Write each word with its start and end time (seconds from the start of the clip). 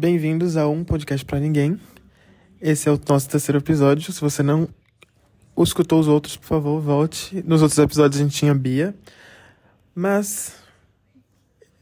Bem-vindos 0.00 0.56
a 0.56 0.68
um 0.68 0.84
podcast 0.84 1.26
para 1.26 1.40
ninguém. 1.40 1.76
Esse 2.62 2.88
é 2.88 2.92
o 2.92 3.00
nosso 3.08 3.28
terceiro 3.28 3.58
episódio. 3.58 4.12
Se 4.12 4.20
você 4.20 4.44
não 4.44 4.68
escutou 5.60 5.98
os 5.98 6.06
outros, 6.06 6.36
por 6.36 6.46
favor, 6.46 6.80
volte. 6.80 7.42
Nos 7.44 7.62
outros 7.62 7.80
episódios 7.80 8.20
a 8.20 8.22
gente 8.22 8.36
tinha 8.36 8.54
Bia. 8.54 8.94
Mas 9.92 10.54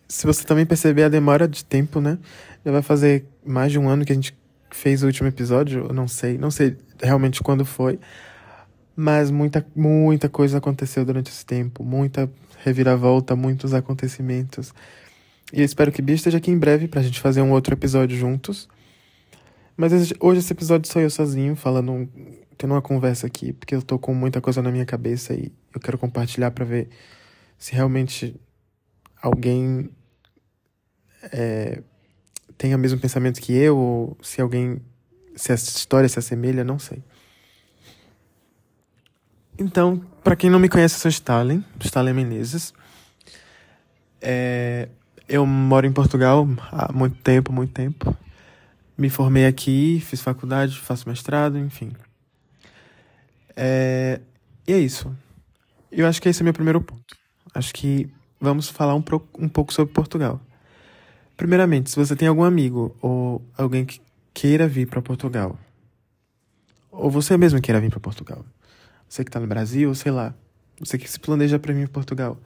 se 0.09 0.27
você 0.27 0.45
também 0.45 0.65
perceber 0.65 1.03
a 1.03 1.11
demora 1.11 1.47
de 1.47 1.63
tempo, 1.63 2.01
né? 2.01 2.17
Já 2.65 2.73
vai 2.73 2.81
fazer 2.81 3.27
mais 3.45 3.71
de 3.71 3.79
um 3.79 3.87
ano 3.87 4.03
que 4.03 4.13
a 4.13 4.15
gente 4.15 4.35
fez 4.71 5.03
o 5.03 5.07
último 5.07 5.29
episódio, 5.29 5.85
eu 5.87 5.93
não 5.93 6.09
sei, 6.09 6.39
não 6.39 6.51
sei 6.51 6.75
realmente 6.99 7.43
quando 7.43 7.67
foi. 7.67 8.01
Mas 8.97 9.31
muita, 9.31 9.63
muita 9.77 10.27
coisa 10.27 10.57
aconteceu 10.57 11.05
durante 11.05 11.31
esse 11.31 11.45
tempo, 11.45 11.85
muita 11.85 12.31
reviravolta, 12.65 13.37
muitos 13.37 13.75
acontecimentos. 13.75 14.73
E 15.53 15.61
eu 15.61 15.65
espero 15.65 15.93
que 15.93 16.03
Bia 16.03 16.15
esteja 16.15 16.39
aqui 16.39 16.51
em 16.51 16.59
breve 16.59 16.89
pra 16.89 17.03
gente 17.03 17.21
fazer 17.21 17.41
um 17.41 17.53
outro 17.53 17.75
episódio 17.75 18.17
juntos. 18.17 18.69
Mas 19.77 19.93
hoje 20.19 20.41
esse 20.41 20.53
episódio 20.53 20.91
sou 20.91 21.03
eu 21.03 21.11
sozinho, 21.11 21.55
falando, 21.55 22.09
tendo 22.57 22.73
uma 22.73 22.83
conversa 22.83 23.27
aqui, 23.27 23.53
porque 23.53 23.75
eu 23.75 23.83
tô 23.83 23.99
com 23.99 24.15
muita 24.15 24.41
coisa 24.41 24.63
na 24.63 24.71
minha 24.71 24.87
cabeça 24.87 25.35
e 25.35 25.53
eu 25.75 25.81
quero 25.81 25.99
compartilhar 25.99 26.51
para 26.51 26.65
ver 26.65 26.89
se 27.59 27.75
realmente 27.75 28.35
alguém 29.23 29.91
é, 31.33 31.83
tem 32.57 32.75
o 32.75 32.79
mesmo 32.79 32.99
pensamento 32.99 33.41
que 33.41 33.53
eu, 33.53 33.77
ou 33.77 34.17
se 34.23 34.41
alguém, 34.41 34.81
se 35.35 35.53
essa 35.53 35.71
história 35.77 36.09
se 36.09 36.19
assemelha, 36.19 36.65
não 36.65 36.79
sei. 36.79 37.03
Então, 39.59 39.99
para 40.23 40.37
quem 40.37 40.51
não 40.51 40.59
me 40.59 40.69
conhece, 40.69 40.97
eu 40.97 41.01
sou 41.01 41.09
Stalin, 41.09 41.65
Stalin 41.81 42.13
Menezes. 42.13 42.75
É, 44.21 44.89
eu 45.29 45.45
moro 45.45 45.87
em 45.87 45.93
Portugal 45.93 46.47
há 46.71 46.93
muito 46.93 47.17
tempo, 47.23 47.53
muito 47.53 47.73
tempo. 47.73 48.17
Me 48.97 49.11
formei 49.11 49.47
aqui, 49.47 50.01
fiz 50.05 50.21
faculdade, 50.21 50.79
faço 50.79 51.09
mestrado, 51.09 51.59
enfim. 51.59 51.93
É, 53.55 54.21
e 54.67 54.73
é 54.73 54.79
isso. 54.79 55.15
Eu 55.91 56.07
acho 56.07 56.21
que 56.21 56.29
esse 56.29 56.43
é 56.43 56.45
meu 56.45 56.53
primeiro 56.53 56.81
ponto. 56.81 57.17
Acho 57.55 57.75
que 57.75 58.09
vamos 58.41 58.69
falar 58.69 58.95
um, 58.95 59.03
pro, 59.03 59.27
um 59.39 59.49
pouco 59.49 59.73
sobre 59.73 59.93
Portugal. 59.93 60.41
Primeiramente, 61.37 61.91
se 61.91 61.97
você 61.97 62.17
tem 62.17 62.29
algum 62.29 62.45
amigo 62.45 62.97
ou 63.01 63.43
alguém 63.57 63.85
que 63.85 64.01
queira 64.33 64.67
vir 64.67 64.87
para 64.87 65.03
Portugal, 65.03 65.59
ou 66.91 67.11
você 67.11 67.37
mesmo 67.37 67.61
queira 67.61 67.81
vir 67.81 67.91
para 67.91 68.01
Portugal, 68.01 68.45
você 69.09 69.23
que 69.23 69.29
está 69.29 69.41
no 69.41 69.47
Brasil, 69.47 69.95
sei 69.95 70.13
lá, 70.13 70.35
você 70.79 70.99
que 70.99 71.11
se 71.11 71.19
planeja 71.19 71.59
para 71.59 71.73
vir 71.75 71.89
para 71.89 71.95
Portugal, 71.95 72.39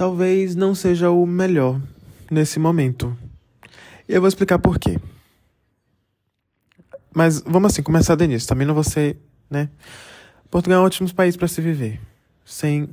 talvez 0.00 0.56
não 0.56 0.74
seja 0.74 1.10
o 1.10 1.26
melhor 1.26 1.78
nesse 2.30 2.58
momento. 2.58 3.14
Eu 4.08 4.22
vou 4.22 4.28
explicar 4.28 4.58
por 4.58 4.78
quê. 4.78 4.98
Mas 7.14 7.42
vamos 7.42 7.70
assim, 7.70 7.82
começar 7.82 8.14
do 8.14 8.24
início. 8.24 8.48
Também 8.48 8.66
não 8.66 8.72
vou 8.72 8.82
ser, 8.82 9.18
né? 9.50 9.68
Portugal 10.50 10.78
é 10.78 10.82
um 10.82 10.86
ótimo 10.86 11.14
país 11.14 11.36
para 11.36 11.46
se 11.48 11.60
viver. 11.60 12.00
Sem, 12.46 12.88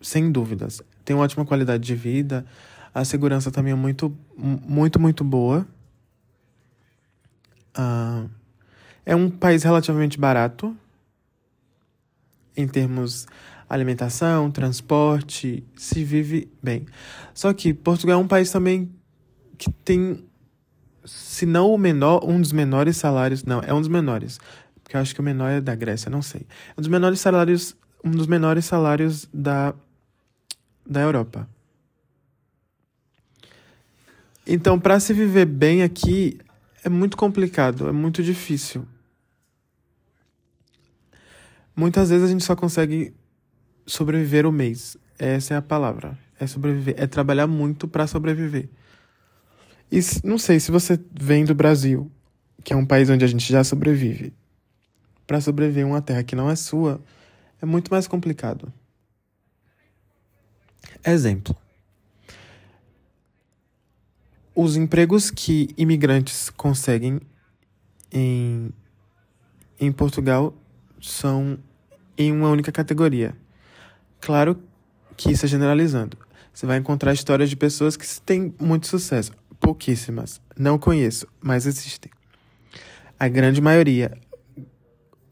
sem 0.00 0.32
dúvidas. 0.32 0.80
Tem 1.04 1.14
uma 1.14 1.22
ótima 1.22 1.44
qualidade 1.44 1.84
de 1.84 1.94
vida. 1.94 2.46
A 2.94 3.04
segurança 3.04 3.50
também 3.50 3.74
é 3.74 3.76
muito, 3.76 4.10
muito, 4.38 4.98
muito 4.98 5.22
boa. 5.22 5.66
Uh, 7.76 8.26
é 9.04 9.14
um 9.14 9.28
país 9.28 9.62
relativamente 9.64 10.18
barato 10.18 10.74
em 12.56 12.66
termos 12.66 13.26
alimentação, 13.68 14.50
transporte, 14.50 15.64
se 15.76 16.04
vive 16.04 16.50
bem. 16.62 16.86
Só 17.34 17.52
que 17.52 17.74
Portugal 17.74 18.20
é 18.20 18.22
um 18.22 18.28
país 18.28 18.50
também 18.50 18.90
que 19.58 19.70
tem, 19.70 20.24
se 21.04 21.46
não 21.46 21.72
o 21.72 21.78
menor, 21.78 22.24
um 22.24 22.40
dos 22.40 22.52
menores 22.52 22.96
salários, 22.96 23.44
não, 23.44 23.60
é 23.60 23.72
um 23.72 23.80
dos 23.80 23.88
menores, 23.88 24.38
porque 24.82 24.96
eu 24.96 25.00
acho 25.00 25.14
que 25.14 25.20
o 25.20 25.24
menor 25.24 25.48
é 25.48 25.60
da 25.60 25.74
Grécia, 25.74 26.10
não 26.10 26.22
sei. 26.22 26.46
Um 26.76 26.80
dos 26.80 26.88
menores 26.88 27.20
salários, 27.20 27.76
um 28.04 28.10
dos 28.10 28.26
menores 28.26 28.64
salários 28.64 29.28
da 29.32 29.74
da 30.88 31.00
Europa. 31.00 31.48
Então, 34.46 34.78
para 34.78 35.00
se 35.00 35.12
viver 35.12 35.44
bem 35.44 35.82
aqui 35.82 36.38
é 36.84 36.88
muito 36.88 37.16
complicado, 37.16 37.88
é 37.88 37.92
muito 37.92 38.22
difícil. 38.22 38.86
Muitas 41.74 42.10
vezes 42.10 42.28
a 42.28 42.30
gente 42.30 42.44
só 42.44 42.54
consegue 42.54 43.12
sobreviver 43.86 44.46
o 44.46 44.52
mês. 44.52 44.96
Essa 45.18 45.54
é 45.54 45.56
a 45.56 45.62
palavra. 45.62 46.18
É 46.38 46.46
sobreviver. 46.46 46.94
É 46.98 47.06
trabalhar 47.06 47.46
muito 47.46 47.86
para 47.86 48.06
sobreviver. 48.06 48.68
E 49.90 50.00
não 50.24 50.38
sei 50.38 50.58
se 50.58 50.70
você 50.70 50.98
vem 51.12 51.44
do 51.44 51.54
Brasil, 51.54 52.10
que 52.64 52.72
é 52.72 52.76
um 52.76 52.84
país 52.84 53.08
onde 53.08 53.24
a 53.24 53.28
gente 53.28 53.50
já 53.50 53.62
sobrevive. 53.62 54.32
Para 55.26 55.40
sobreviver 55.40 55.84
em 55.84 55.86
uma 55.86 56.02
terra 56.02 56.22
que 56.22 56.36
não 56.36 56.50
é 56.50 56.56
sua, 56.56 57.00
é 57.62 57.66
muito 57.66 57.90
mais 57.90 58.06
complicado. 58.06 58.72
Exemplo. 61.04 61.56
Os 64.54 64.76
empregos 64.76 65.30
que 65.30 65.68
imigrantes 65.76 66.50
conseguem 66.50 67.20
em, 68.10 68.70
em 69.78 69.92
Portugal 69.92 70.54
são 71.00 71.58
em 72.16 72.32
uma 72.32 72.48
única 72.48 72.72
categoria. 72.72 73.36
Claro 74.20 74.58
que 75.16 75.30
isso 75.30 75.46
é 75.46 75.48
generalizando. 75.48 76.16
Você 76.52 76.66
vai 76.66 76.78
encontrar 76.78 77.12
histórias 77.12 77.50
de 77.50 77.56
pessoas 77.56 77.96
que 77.96 78.06
têm 78.22 78.54
muito 78.60 78.86
sucesso. 78.86 79.32
Pouquíssimas. 79.60 80.40
Não 80.58 80.78
conheço, 80.78 81.26
mas 81.40 81.66
existem. 81.66 82.10
A 83.18 83.28
grande 83.28 83.60
maioria, 83.60 84.16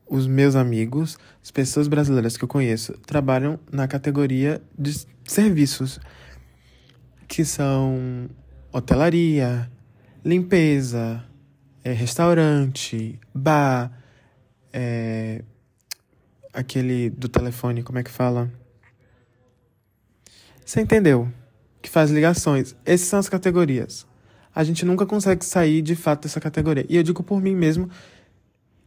os 0.07 0.27
meus 0.27 0.55
amigos, 0.55 1.19
as 1.43 1.51
pessoas 1.51 1.89
brasileiras 1.89 2.37
que 2.37 2.45
eu 2.45 2.49
conheço, 2.49 2.93
trabalham 3.07 3.59
na 3.71 3.89
categoria 3.89 4.63
de 4.79 5.07
serviços, 5.27 5.99
que 7.27 7.45
são 7.45 8.29
hotelaria, 8.73 9.71
limpeza, 10.25 11.25
é, 11.83 11.93
restaurante, 11.93 13.19
bar, 13.35 13.93
é, 14.73 15.43
aquele 16.53 17.11
do 17.11 17.29
telefone, 17.29 17.83
como 17.83 17.99
é 17.99 18.03
que 18.03 18.11
fala? 18.11 18.51
Você 20.65 20.81
entendeu? 20.81 21.29
Que 21.83 21.91
faz 21.91 22.11
ligações. 22.11 22.75
Essas 22.85 23.09
são 23.09 23.19
as 23.19 23.29
categorias. 23.29 24.07
A 24.55 24.65
gente 24.65 24.85
nunca 24.85 25.05
consegue 25.05 25.45
sair 25.45 25.83
de 25.83 25.95
fato 25.95 26.23
dessa 26.23 26.41
categoria. 26.41 26.87
E 26.89 26.97
eu 26.97 27.03
digo 27.03 27.23
por 27.23 27.41
mim 27.41 27.55
mesmo, 27.55 27.91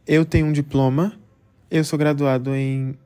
eu 0.06 0.24
tenho 0.24 0.46
um 0.46 0.52
diploma, 0.52 1.12
eu 1.70 1.84
sou 1.84 1.98
graduado 1.98 2.54
em 2.54 2.98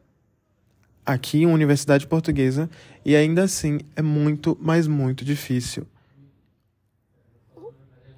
aqui, 1.04 1.44
uma 1.44 1.54
universidade 1.54 2.06
portuguesa, 2.06 2.70
e 3.04 3.16
ainda 3.16 3.42
assim 3.42 3.80
é 3.96 4.02
muito, 4.02 4.56
mas 4.60 4.86
muito 4.86 5.24
difícil 5.24 5.86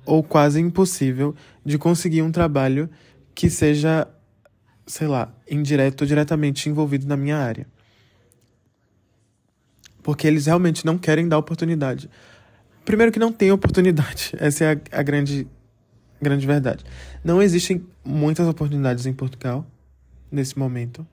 ou 0.07 0.23
quase 0.23 0.61
impossível 0.61 1.35
de 1.65 1.79
conseguir 1.79 2.21
um 2.21 2.31
trabalho 2.31 2.91
que 3.35 3.49
seja 3.49 4.07
sei 4.87 5.07
lá, 5.07 5.33
indireto 5.51 6.03
ou 6.03 6.07
diretamente 6.07 6.69
envolvido 6.69 7.07
na 7.07 7.17
minha 7.17 7.39
área. 7.39 7.67
Porque 10.05 10.27
eles 10.27 10.45
realmente 10.45 10.85
não 10.85 10.99
querem 10.99 11.27
dar 11.27 11.39
oportunidade. 11.39 12.11
Primeiro 12.85 13.11
que 13.11 13.19
não 13.19 13.33
tem 13.33 13.51
oportunidade. 13.51 14.33
Essa 14.39 14.65
é 14.65 14.73
a, 14.73 15.01
a 15.01 15.03
grande, 15.03 15.49
grande 16.21 16.47
verdade. 16.47 16.85
Não 17.25 17.43
existem 17.43 17.85
muitas 18.05 18.47
oportunidades 18.47 19.07
em 19.07 19.15
Portugal 19.15 19.67
nesse 20.31 20.59
momento. 20.59 21.07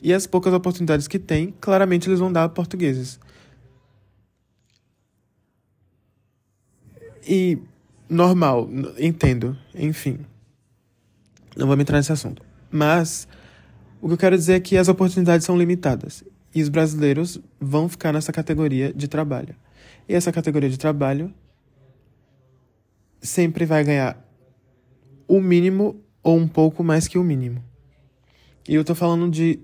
E 0.00 0.14
as 0.14 0.24
poucas 0.24 0.54
oportunidades 0.54 1.08
que 1.08 1.18
tem, 1.18 1.52
claramente 1.60 2.08
eles 2.08 2.20
vão 2.20 2.32
dar 2.32 2.44
a 2.44 2.48
portugueses. 2.48 3.18
E 7.26 7.58
normal, 8.08 8.70
entendo, 8.96 9.58
enfim. 9.74 10.20
Não 11.56 11.66
vou 11.66 11.76
me 11.76 11.82
entrar 11.82 11.98
nesse 11.98 12.12
assunto. 12.12 12.40
Mas 12.70 13.26
o 14.00 14.06
que 14.06 14.14
eu 14.14 14.18
quero 14.18 14.36
dizer 14.36 14.54
é 14.54 14.60
que 14.60 14.76
as 14.76 14.86
oportunidades 14.86 15.44
são 15.44 15.58
limitadas 15.58 16.22
e 16.54 16.62
os 16.62 16.68
brasileiros 16.68 17.40
vão 17.60 17.88
ficar 17.88 18.12
nessa 18.12 18.32
categoria 18.32 18.92
de 18.92 19.08
trabalho. 19.08 19.54
E 20.08 20.14
essa 20.14 20.32
categoria 20.32 20.70
de 20.70 20.78
trabalho 20.78 21.32
sempre 23.20 23.66
vai 23.66 23.84
ganhar 23.84 24.22
o 25.26 25.40
mínimo 25.40 26.00
ou 26.22 26.36
um 26.36 26.48
pouco 26.48 26.82
mais 26.82 27.06
que 27.06 27.18
o 27.18 27.24
mínimo. 27.24 27.62
E 28.68 28.74
eu 28.74 28.84
tô 28.84 28.94
falando 28.94 29.30
de 29.30 29.58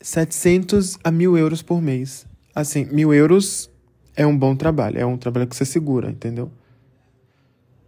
700 0.00 0.98
a 1.02 1.10
mil 1.10 1.36
euros 1.36 1.62
por 1.62 1.80
mês. 1.80 2.26
Assim, 2.54 2.84
mil 2.86 3.12
euros 3.12 3.70
é 4.16 4.26
um 4.26 4.36
bom 4.36 4.54
trabalho, 4.54 4.98
é 4.98 5.06
um 5.06 5.16
trabalho 5.16 5.46
que 5.46 5.56
você 5.56 5.64
segura, 5.64 6.10
entendeu? 6.10 6.50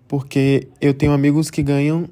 Porque 0.09 0.69
eu 0.81 0.95
tenho 0.95 1.13
amigos 1.13 1.51
que 1.51 1.63
ganham 1.63 2.09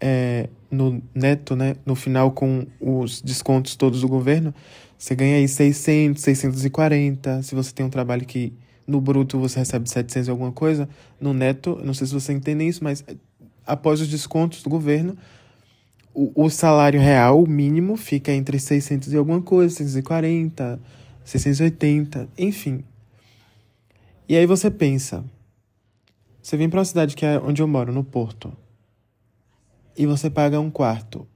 é, 0.00 0.48
no 0.70 1.02
neto, 1.14 1.56
né, 1.56 1.76
no 1.84 1.94
final 1.94 2.30
com 2.30 2.66
os 2.80 3.20
descontos 3.20 3.74
todos 3.74 4.00
do 4.00 4.08
governo, 4.08 4.54
você 4.96 5.14
ganha 5.14 5.36
aí 5.36 5.48
600, 5.48 6.22
640, 6.22 7.42
se 7.42 7.54
você 7.54 7.72
tem 7.72 7.84
um 7.84 7.90
trabalho 7.90 8.24
que 8.24 8.52
no 8.86 9.00
bruto 9.00 9.38
você 9.38 9.58
recebe 9.58 9.88
700 9.88 10.28
e 10.28 10.30
alguma 10.30 10.52
coisa, 10.52 10.88
no 11.20 11.32
neto, 11.32 11.80
não 11.82 11.94
sei 11.94 12.06
se 12.06 12.12
você 12.12 12.32
entende 12.32 12.66
isso, 12.66 12.84
mas 12.84 13.04
após 13.66 14.00
os 14.00 14.08
descontos 14.08 14.62
do 14.62 14.70
governo, 14.70 15.16
o, 16.12 16.44
o 16.44 16.50
salário 16.50 17.00
real 17.00 17.46
mínimo 17.46 17.96
fica 17.96 18.32
entre 18.32 18.58
600 18.58 19.12
e 19.12 19.16
alguma 19.16 19.40
coisa, 19.40 19.76
640, 19.76 20.80
680, 21.24 22.28
enfim. 22.36 22.84
E 24.28 24.36
aí 24.36 24.46
você 24.46 24.70
pensa, 24.70 25.24
você 26.42 26.56
vem 26.56 26.68
para 26.68 26.78
uma 26.78 26.84
cidade 26.84 27.16
que 27.16 27.24
é 27.24 27.38
onde 27.38 27.62
eu 27.62 27.68
moro, 27.68 27.92
no 27.92 28.04
Porto, 28.04 28.52
e 29.96 30.06
você 30.06 30.30
paga 30.30 30.60
um 30.60 30.70
quarto 30.70 31.26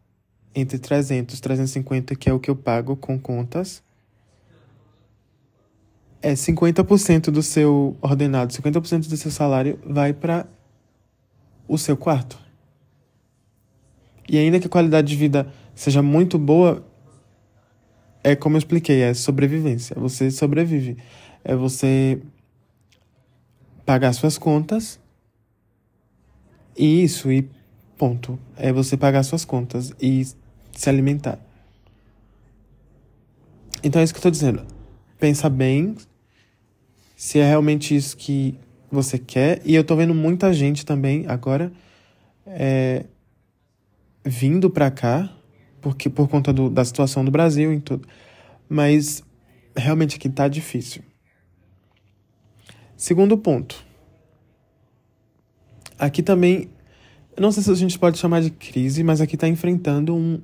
entre 0.54 0.78
300 0.78 1.36
e 1.36 1.42
350, 1.42 2.14
que 2.14 2.28
é 2.28 2.32
o 2.32 2.38
que 2.38 2.50
eu 2.50 2.56
pago 2.56 2.96
com 2.96 3.18
contas, 3.18 3.82
é 6.22 6.32
50% 6.32 7.30
do 7.30 7.42
seu 7.42 7.96
ordenado, 8.00 8.52
50% 8.52 9.08
do 9.08 9.16
seu 9.16 9.30
salário 9.30 9.78
vai 9.84 10.12
para 10.12 10.46
o 11.68 11.76
seu 11.76 11.96
quarto. 11.96 12.38
E 14.26 14.38
ainda 14.38 14.58
que 14.58 14.66
a 14.66 14.70
qualidade 14.70 15.08
de 15.08 15.16
vida 15.16 15.52
seja 15.74 16.00
muito 16.00 16.38
boa, 16.38 16.82
é 18.22 18.34
como 18.34 18.56
eu 18.56 18.58
expliquei, 18.58 19.02
é 19.02 19.12
sobrevivência. 19.12 19.94
Você 19.98 20.30
sobrevive. 20.30 20.96
É 21.44 21.54
você 21.54 22.22
pagar 23.84 24.14
suas 24.14 24.38
contas 24.38 24.98
e 26.76 27.04
isso, 27.04 27.30
e 27.30 27.48
ponto. 27.96 28.38
É 28.56 28.72
você 28.72 28.96
pagar 28.96 29.22
suas 29.22 29.44
contas 29.44 29.92
e 30.00 30.24
se 30.72 30.88
alimentar. 30.88 31.38
Então 33.82 34.00
é 34.00 34.04
isso 34.04 34.12
que 34.12 34.18
eu 34.18 34.22
tô 34.22 34.30
dizendo. 34.30 34.64
Pensa 35.18 35.48
bem 35.48 35.94
se 37.16 37.38
é 37.38 37.46
realmente 37.46 37.94
isso 37.94 38.16
que 38.16 38.58
você 38.90 39.18
quer. 39.18 39.60
E 39.64 39.74
eu 39.74 39.84
tô 39.84 39.96
vendo 39.96 40.14
muita 40.14 40.52
gente 40.52 40.84
também 40.84 41.24
agora 41.28 41.72
é, 42.46 43.04
vindo 44.24 44.70
pra 44.70 44.90
cá, 44.90 45.30
porque 45.80 46.08
por 46.08 46.28
conta 46.28 46.52
do, 46.52 46.70
da 46.70 46.84
situação 46.84 47.24
do 47.24 47.30
Brasil 47.30 47.72
e 47.72 47.80
tudo. 47.80 48.08
Mas 48.68 49.22
realmente 49.76 50.16
aqui 50.16 50.28
tá 50.28 50.48
difícil. 50.48 51.02
Segundo 52.96 53.36
ponto. 53.36 53.84
Aqui 55.98 56.22
também, 56.22 56.70
eu 57.36 57.42
não 57.42 57.50
sei 57.50 57.62
se 57.62 57.70
a 57.70 57.74
gente 57.74 57.98
pode 57.98 58.18
chamar 58.18 58.40
de 58.42 58.50
crise, 58.50 59.02
mas 59.02 59.20
aqui 59.20 59.36
tá 59.36 59.48
enfrentando 59.48 60.14
um, 60.14 60.40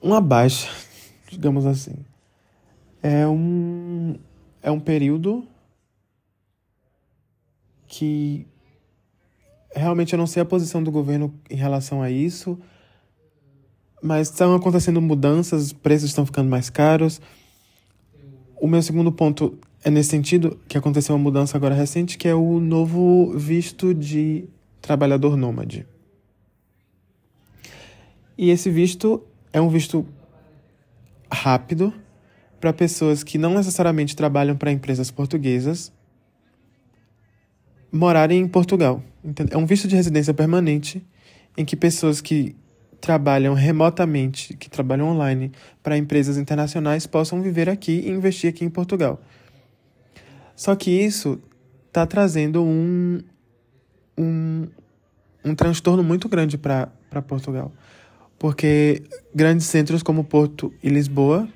uma 0.00 0.20
baixa, 0.20 0.68
digamos 1.30 1.64
assim. 1.64 1.94
É 3.02 3.26
um, 3.26 4.16
é 4.62 4.70
um 4.70 4.78
período 4.78 5.46
que 7.86 8.46
realmente 9.74 10.12
eu 10.12 10.18
não 10.18 10.26
sei 10.26 10.42
a 10.42 10.46
posição 10.46 10.82
do 10.82 10.90
governo 10.90 11.34
em 11.48 11.56
relação 11.56 12.02
a 12.02 12.10
isso, 12.10 12.58
mas 14.02 14.28
estão 14.28 14.54
acontecendo 14.54 15.00
mudanças, 15.00 15.62
os 15.66 15.72
preços 15.72 16.10
estão 16.10 16.26
ficando 16.26 16.50
mais 16.50 16.68
caros. 16.68 17.20
O 18.60 18.68
meu 18.68 18.82
segundo 18.82 19.10
ponto 19.10 19.58
é 19.82 19.90
nesse 19.90 20.10
sentido 20.10 20.58
que 20.68 20.76
aconteceu 20.76 21.14
uma 21.14 21.22
mudança 21.22 21.56
agora 21.56 21.74
recente, 21.74 22.18
que 22.18 22.28
é 22.28 22.34
o 22.34 22.60
novo 22.60 23.32
visto 23.36 23.94
de 23.94 24.44
trabalhador 24.80 25.36
nômade. 25.36 25.86
E 28.36 28.50
esse 28.50 28.70
visto 28.70 29.22
é 29.52 29.60
um 29.60 29.68
visto 29.68 30.06
rápido 31.32 31.92
para 32.60 32.72
pessoas 32.72 33.22
que 33.22 33.38
não 33.38 33.54
necessariamente 33.54 34.14
trabalham 34.14 34.56
para 34.56 34.70
empresas 34.70 35.10
portuguesas 35.10 35.92
morarem 37.90 38.40
em 38.40 38.48
Portugal. 38.48 39.02
É 39.50 39.56
um 39.56 39.66
visto 39.66 39.88
de 39.88 39.96
residência 39.96 40.34
permanente 40.34 41.04
em 41.56 41.64
que 41.64 41.74
pessoas 41.74 42.20
que 42.20 42.54
trabalham 43.00 43.54
remotamente, 43.54 44.54
que 44.54 44.68
trabalham 44.68 45.08
online 45.08 45.50
para 45.82 45.96
empresas 45.96 46.36
internacionais 46.36 47.06
possam 47.06 47.40
viver 47.40 47.68
aqui 47.68 48.02
e 48.06 48.10
investir 48.10 48.50
aqui 48.50 48.64
em 48.64 48.70
Portugal. 48.70 49.20
Só 50.60 50.76
que 50.76 50.90
isso 50.90 51.40
está 51.86 52.04
trazendo 52.04 52.62
um, 52.62 53.22
um, 54.18 54.68
um 55.42 55.54
transtorno 55.54 56.02
muito 56.02 56.28
grande 56.28 56.58
para 56.58 56.90
Portugal 57.26 57.72
porque 58.38 59.02
grandes 59.34 59.66
centros 59.66 60.02
como 60.02 60.22
Porto 60.22 60.70
e 60.82 60.90
Lisboa 60.90 61.48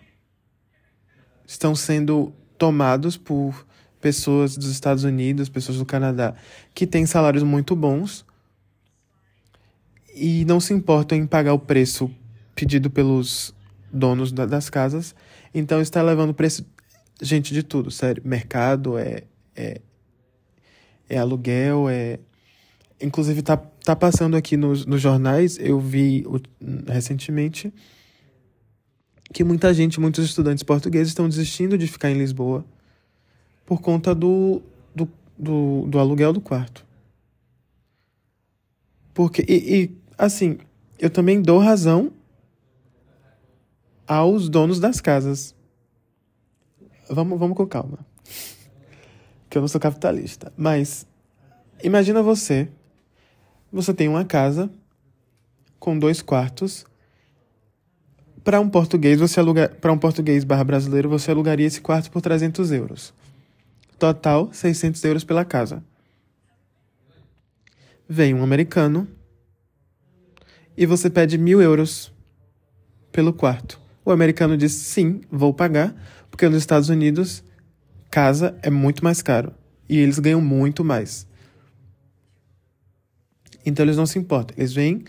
estão 1.46 1.74
sendo 1.74 2.32
tomados 2.56 3.18
por 3.18 3.66
pessoas 4.00 4.56
dos 4.56 4.70
Estados 4.70 5.04
Unidos, 5.04 5.50
pessoas 5.50 5.76
do 5.76 5.84
Canadá, 5.84 6.34
que 6.74 6.86
têm 6.86 7.04
salários 7.04 7.42
muito 7.42 7.76
bons 7.76 8.24
e 10.14 10.46
não 10.46 10.60
se 10.60 10.72
importam 10.72 11.16
em 11.18 11.26
pagar 11.26 11.52
o 11.52 11.58
preço 11.58 12.10
pedido 12.54 12.88
pelos 12.88 13.54
donos 13.92 14.32
da, 14.32 14.46
das 14.46 14.70
casas. 14.70 15.14
Então 15.54 15.80
está 15.80 16.02
levando 16.02 16.34
preço, 16.34 16.66
gente, 17.20 17.52
de 17.52 17.62
tudo, 17.62 17.90
sério. 17.90 18.22
Mercado, 18.24 18.98
é, 18.98 19.24
é, 19.54 19.80
é 21.08 21.18
aluguel, 21.18 21.88
é 21.88 22.18
Inclusive, 23.00 23.42
tá, 23.42 23.56
tá 23.56 23.94
passando 23.96 24.36
aqui 24.36 24.56
nos, 24.56 24.86
nos 24.86 25.00
jornais, 25.00 25.58
eu 25.58 25.78
vi 25.80 26.24
o, 26.26 26.40
recentemente 26.90 27.72
que 29.32 29.42
muita 29.42 29.74
gente, 29.74 29.98
muitos 29.98 30.24
estudantes 30.24 30.62
portugueses 30.62 31.08
estão 31.08 31.28
desistindo 31.28 31.76
de 31.76 31.86
ficar 31.88 32.10
em 32.10 32.16
Lisboa 32.16 32.64
por 33.66 33.80
conta 33.80 34.14
do, 34.14 34.62
do, 34.94 35.08
do, 35.36 35.86
do 35.88 35.98
aluguel 35.98 36.32
do 36.32 36.40
quarto. 36.40 36.86
Porque, 39.12 39.44
e, 39.48 39.82
e, 39.82 39.96
assim, 40.16 40.58
eu 40.98 41.10
também 41.10 41.42
dou 41.42 41.58
razão 41.58 42.12
aos 44.06 44.48
donos 44.48 44.78
das 44.78 45.00
casas. 45.00 45.54
Vamos, 47.08 47.38
vamos 47.38 47.56
com 47.56 47.66
calma. 47.66 47.98
que 49.50 49.58
eu 49.58 49.60
não 49.60 49.68
sou 49.68 49.80
capitalista. 49.80 50.52
Mas, 50.56 51.06
imagina 51.82 52.22
você 52.22 52.68
você 53.74 53.92
tem 53.92 54.08
uma 54.08 54.24
casa 54.24 54.70
com 55.80 55.98
dois 55.98 56.22
quartos. 56.22 56.86
Para 58.44 58.60
um 58.60 58.68
português, 58.68 59.18
você 59.18 59.40
aluga, 59.40 59.68
para 59.68 59.92
um 59.92 59.98
português 59.98 60.44
barra 60.44 60.62
brasileiro, 60.62 61.08
você 61.08 61.32
alugaria 61.32 61.66
esse 61.66 61.80
quarto 61.80 62.08
por 62.08 62.22
300 62.22 62.70
euros. 62.70 63.12
Total, 63.98 64.48
600 64.52 65.02
euros 65.02 65.24
pela 65.24 65.44
casa. 65.44 65.82
Vem 68.08 68.32
um 68.32 68.44
americano 68.44 69.08
e 70.76 70.86
você 70.86 71.10
pede 71.10 71.36
mil 71.36 71.60
euros 71.60 72.12
pelo 73.10 73.32
quarto. 73.32 73.80
O 74.04 74.12
americano 74.12 74.56
diz 74.56 74.70
sim, 74.70 75.20
vou 75.28 75.52
pagar, 75.52 75.96
porque 76.34 76.48
nos 76.48 76.58
Estados 76.58 76.88
Unidos 76.88 77.44
casa 78.10 78.58
é 78.60 78.68
muito 78.68 79.04
mais 79.04 79.22
caro 79.22 79.54
e 79.88 79.96
eles 79.98 80.18
ganham 80.18 80.40
muito 80.40 80.84
mais. 80.84 81.28
Então 83.64 83.84
eles 83.84 83.96
não 83.96 84.04
se 84.04 84.18
importam. 84.18 84.52
Eles 84.58 84.72
vêm, 84.72 85.04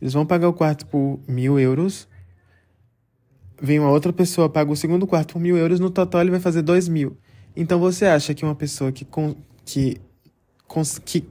eles 0.00 0.12
vão 0.12 0.24
pagar 0.24 0.48
o 0.48 0.52
quarto 0.52 0.86
por 0.86 1.18
mil 1.26 1.58
euros. 1.58 2.06
Vem 3.60 3.80
uma 3.80 3.90
outra 3.90 4.12
pessoa, 4.12 4.48
paga 4.48 4.70
o 4.70 4.76
segundo 4.76 5.04
quarto 5.04 5.32
por 5.32 5.40
mil 5.40 5.56
euros. 5.56 5.80
No 5.80 5.90
total 5.90 6.20
ele 6.20 6.30
vai 6.30 6.38
fazer 6.38 6.62
dois 6.62 6.86
mil. 6.86 7.18
Então 7.56 7.80
você 7.80 8.06
acha 8.06 8.32
que 8.32 8.44
uma 8.44 8.54
pessoa 8.54 8.92
que, 8.92 9.04
que, 9.64 10.00
que 11.04 11.28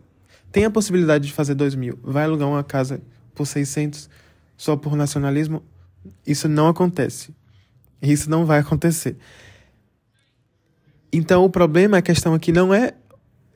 tem 0.51 0.65
a 0.65 0.69
possibilidade 0.69 1.25
de 1.25 1.31
fazer 1.31 1.55
dois 1.55 1.73
mil 1.73 1.97
vai 2.03 2.25
alugar 2.25 2.49
uma 2.49 2.65
casa 2.65 3.01
por 3.33 3.47
600 3.47 4.09
só 4.57 4.75
por 4.75 4.97
nacionalismo? 4.97 5.63
Isso 6.25 6.49
não 6.49 6.67
acontece. 6.67 7.33
Isso 8.01 8.29
não 8.29 8.45
vai 8.45 8.59
acontecer. 8.59 9.17
Então 11.11 11.43
o 11.43 11.49
problema, 11.49 11.97
a 11.97 12.01
questão 12.01 12.33
aqui 12.33 12.51
não 12.51 12.73
é 12.73 12.93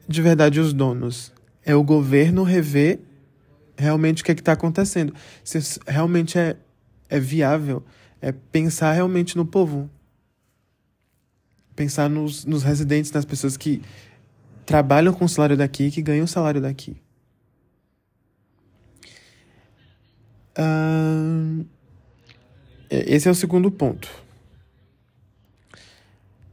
de 0.07 0.21
verdade 0.21 0.59
os 0.59 0.73
donos. 0.73 1.31
É 1.63 1.75
o 1.75 1.83
governo 1.83 2.43
rever 2.43 2.99
realmente 3.77 4.21
o 4.21 4.25
que 4.25 4.31
é 4.31 4.35
está 4.35 4.53
acontecendo. 4.53 5.13
Se 5.43 5.79
realmente 5.87 6.37
é, 6.37 6.55
é 7.09 7.19
viável, 7.19 7.83
é 8.21 8.31
pensar 8.31 8.93
realmente 8.93 9.35
no 9.35 9.45
povo. 9.45 9.89
Pensar 11.75 12.09
nos, 12.09 12.45
nos 12.45 12.63
residentes, 12.63 13.11
nas 13.11 13.25
pessoas 13.25 13.57
que 13.57 13.81
trabalham 14.65 15.13
com 15.13 15.25
o 15.25 15.29
salário 15.29 15.57
daqui 15.57 15.89
que 15.91 16.01
ganham 16.01 16.25
o 16.25 16.27
salário 16.27 16.61
daqui. 16.61 16.95
Uh, 20.57 21.65
esse 22.89 23.27
é 23.27 23.31
o 23.31 23.35
segundo 23.35 23.71
ponto. 23.71 24.09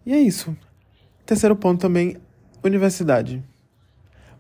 E 0.09 0.13
é 0.15 0.19
isso. 0.19 0.57
Terceiro 1.27 1.55
ponto 1.55 1.83
também, 1.83 2.17
universidade. 2.65 3.45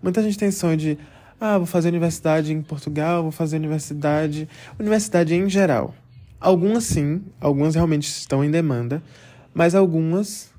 Muita 0.02 0.22
gente 0.22 0.38
tem 0.38 0.50
sonho 0.50 0.78
de 0.78 0.98
ah, 1.38 1.58
vou 1.58 1.66
fazer 1.66 1.90
universidade 1.90 2.54
em 2.54 2.62
Portugal, 2.62 3.22
vou 3.22 3.30
fazer 3.30 3.58
universidade. 3.58 4.48
Universidade 4.78 5.34
em 5.34 5.46
geral. 5.46 5.94
Algumas 6.40 6.84
sim, 6.84 7.22
algumas 7.38 7.75
realmente 7.75 8.04
estão 8.04 8.42
em 8.42 8.50
demanda, 8.50 9.02
mas 9.52 9.75
algumas 9.75 10.50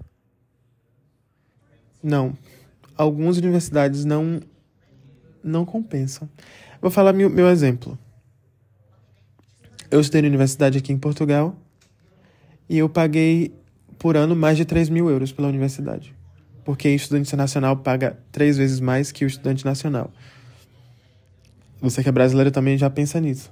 Não. 2.04 2.38
Algumas 2.96 3.38
universidades 3.38 4.06
não 4.06 4.39
não 5.44 5.66
compensam. 5.66 6.30
Vou 6.80 6.92
falar 6.92 7.13
meu, 7.13 7.32
meu 7.32 7.50
exemplo. 7.50 7.98
Eu 9.89 10.01
estudei 10.01 10.22
na 10.22 10.28
universidade 10.28 10.78
aqui 10.78 10.94
em 10.94 11.00
Portugal 11.00 11.58
e 12.70 12.78
eu 12.78 12.88
paguei 12.88 13.59
por 14.00 14.15
ano 14.15 14.36
mais 14.36 14.58
de 14.58 14.65
3 14.65 14.89
mil 14.89 15.10
euros 15.10 15.32
pela 15.32 15.50
universidade. 15.50 16.15
Porque 16.63 16.89
estudante 16.89 17.27
internacional 17.27 17.77
paga 17.77 18.18
três 18.32 18.58
vezes 18.58 18.79
mais 18.79 19.12
que 19.12 19.25
o 19.25 19.27
estudante 19.27 19.65
nacional. 19.65 20.12
Você 21.82 22.01
que 22.01 22.10
é 22.10 22.12
brasileiro 22.12 22.50
também 22.50 22.77
já 22.77 22.89
pensa 22.89 23.20
nisso. 23.20 23.51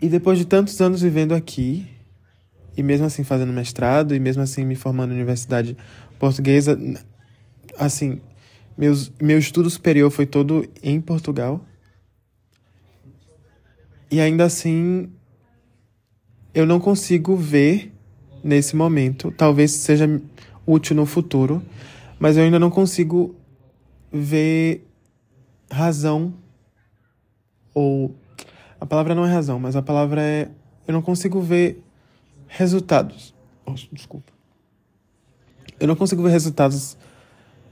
E 0.00 0.08
depois 0.08 0.38
de 0.38 0.44
tantos 0.44 0.80
anos 0.80 1.00
vivendo 1.00 1.34
aqui, 1.34 1.86
e 2.76 2.82
mesmo 2.82 3.06
assim 3.06 3.24
fazendo 3.24 3.52
mestrado, 3.52 4.14
e 4.14 4.20
mesmo 4.20 4.42
assim 4.42 4.64
me 4.64 4.74
formando 4.74 5.10
na 5.10 5.16
universidade 5.16 5.76
portuguesa, 6.18 6.78
assim, 7.78 8.20
meus, 8.76 9.10
meu 9.20 9.38
estudo 9.38 9.70
superior 9.70 10.10
foi 10.10 10.26
todo 10.26 10.68
em 10.82 11.00
Portugal. 11.00 11.64
E 14.10 14.20
ainda 14.20 14.44
assim, 14.44 15.10
eu 16.54 16.66
não 16.66 16.78
consigo 16.78 17.34
ver 17.36 17.95
nesse 18.46 18.76
momento, 18.76 19.32
talvez 19.32 19.72
seja 19.72 20.22
útil 20.64 20.94
no 20.94 21.04
futuro, 21.04 21.60
mas 22.16 22.36
eu 22.36 22.44
ainda 22.44 22.60
não 22.60 22.70
consigo 22.70 23.34
ver 24.12 24.86
razão 25.68 26.32
ou 27.74 28.14
a 28.80 28.86
palavra 28.86 29.16
não 29.16 29.26
é 29.26 29.32
razão, 29.32 29.58
mas 29.58 29.74
a 29.74 29.82
palavra 29.82 30.22
é 30.22 30.48
eu 30.86 30.94
não 30.94 31.02
consigo 31.02 31.40
ver 31.40 31.82
resultados. 32.46 33.34
Oh, 33.66 33.74
desculpa. 33.90 34.32
Eu 35.80 35.88
não 35.88 35.96
consigo 35.96 36.22
ver 36.22 36.30
resultados 36.30 36.96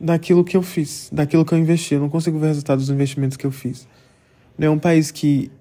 daquilo 0.01 0.43
que 0.43 0.57
eu 0.57 0.63
fiz, 0.63 1.09
daquilo 1.13 1.45
que 1.45 1.55
eu 1.55 1.59
investi. 1.59 1.95
Eu 1.95 2.01
não 2.01 2.09
consigo 2.09 2.37
ver 2.41 2.49
resultados 2.49 2.87
dos 2.87 2.95
investimentos 2.95 3.37
que 3.37 3.47
eu 3.47 3.53
fiz. 3.53 3.87
Não 4.59 4.67
é 4.67 4.71
um 4.71 4.79
país 4.79 5.13
que 5.13 5.53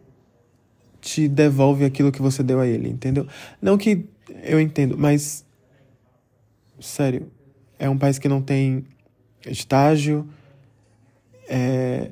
te 1.00 1.28
devolve 1.28 1.86
aquilo 1.86 2.12
que 2.12 2.22
você 2.22 2.42
deu 2.42 2.60
a 2.60 2.66
ele, 2.66 2.90
entendeu? 2.90 3.28
Não 3.62 3.78
que 3.78 4.08
eu 4.42 4.60
entendo, 4.60 4.98
mas 4.98 5.46
sério, 6.80 7.32
é 7.78 7.90
um 7.90 7.98
país 7.98 8.18
que 8.18 8.28
não 8.28 8.42
tem 8.42 8.86
estágio, 9.46 10.28
é 11.48 12.12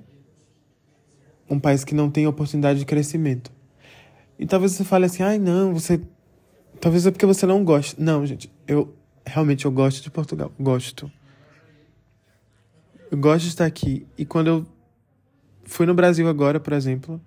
um 1.50 1.60
país 1.60 1.84
que 1.84 1.96
não 1.96 2.10
tem 2.10 2.28
oportunidade 2.28 2.80
de 2.80 2.86
crescimento. 2.86 3.52
E 4.40 4.46
talvez 4.46 4.72
você 4.72 4.84
fale 4.84 5.06
assim, 5.06 5.24
ai 5.24 5.38
não, 5.38 5.74
você. 5.74 6.02
Talvez 6.80 7.06
é 7.06 7.12
porque 7.12 7.26
você 7.26 7.46
não 7.46 7.64
gosta. 7.64 8.02
Não, 8.02 8.26
gente, 8.26 8.52
eu 8.68 8.94
realmente 9.26 9.66
eu 9.66 9.72
gosto 9.72 10.02
de 10.02 10.10
Portugal. 10.10 10.52
Gosto. 10.60 11.12
Eu 13.12 13.18
gosto 13.18 13.44
de 13.44 13.50
estar 13.50 13.66
aqui. 13.66 14.08
E 14.18 14.26
quando 14.26 14.48
eu 14.48 14.66
fui 15.64 15.86
no 15.86 15.94
Brasil 15.94 16.28
agora, 16.28 16.60
por 16.60 16.74
exemplo, 16.74 17.22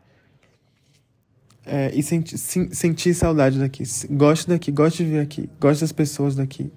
é, 1.66 1.90
e 1.94 2.02
senti, 2.02 2.36
sim, 2.36 2.68
senti 2.70 3.14
saudade 3.14 3.58
daqui. 3.58 3.84
Gosto 4.10 4.48
daqui, 4.48 4.70
gosto 4.70 4.98
de 4.98 5.04
vir 5.04 5.20
aqui, 5.20 5.48
gosto 5.58 5.80
das 5.80 5.92
pessoas 5.92 6.34
daqui. 6.34 6.70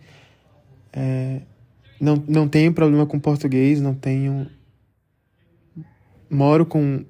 É, 0.94 1.42
não, 2.00 2.24
não 2.28 2.48
tenho 2.48 2.74
problema 2.74 3.06
com 3.06 3.20
português, 3.20 3.82
não 3.82 3.94
tenho. 3.94 4.50
Moro 6.30 6.66
com. 6.66 7.04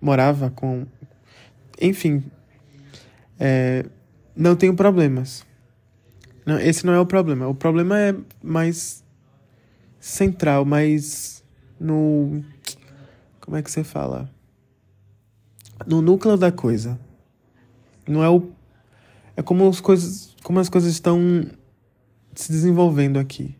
Morava 0.00 0.50
com. 0.50 0.86
Enfim. 1.80 2.22
É, 3.38 3.86
não 4.34 4.54
tenho 4.54 4.74
problemas. 4.74 5.44
Não, 6.44 6.58
esse 6.60 6.84
não 6.84 6.92
é 6.92 7.00
o 7.00 7.06
problema. 7.06 7.48
O 7.48 7.54
problema 7.54 7.98
é 7.98 8.14
mais 8.42 9.02
central, 9.98 10.64
mais 10.64 11.42
no. 11.80 12.44
Como 13.40 13.56
é 13.56 13.62
que 13.62 13.70
você 13.70 13.82
fala? 13.82 14.30
No 15.86 16.02
núcleo 16.02 16.36
da 16.36 16.52
coisa. 16.52 17.05
Não 18.06 18.22
é 18.22 18.28
o. 18.28 18.50
É 19.36 19.42
como 19.42 19.68
as 19.68 19.80
coisas, 19.80 20.34
como 20.42 20.58
as 20.58 20.68
coisas 20.68 20.92
estão 20.92 21.46
se 22.34 22.50
desenvolvendo 22.50 23.18
aqui. 23.18 23.56